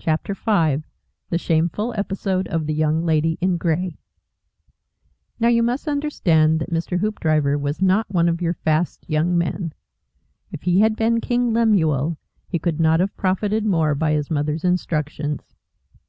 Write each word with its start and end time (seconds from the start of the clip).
V. 0.00 0.04
THE 0.24 0.82
SHAMEFUL 1.36 1.94
EPISODE 1.94 2.46
OF 2.46 2.66
THE 2.68 2.74
YOUNG 2.74 3.04
LADY 3.04 3.38
IN 3.40 3.56
GREY 3.56 3.98
Now 5.40 5.48
you 5.48 5.64
must 5.64 5.88
understand 5.88 6.60
that 6.60 6.70
Mr. 6.70 7.00
Hoopdriver 7.00 7.58
was 7.58 7.82
not 7.82 8.08
one 8.08 8.28
of 8.28 8.40
your 8.40 8.54
fast 8.54 9.10
young 9.10 9.36
men. 9.36 9.72
If 10.52 10.62
he 10.62 10.78
had 10.78 10.94
been 10.94 11.20
King 11.20 11.52
Lemuel, 11.52 12.18
he 12.46 12.60
could 12.60 12.78
not 12.78 13.00
have 13.00 13.16
profited 13.16 13.66
more 13.66 13.96
by 13.96 14.12
his 14.12 14.30
mother's 14.30 14.62
instructions. 14.62 15.56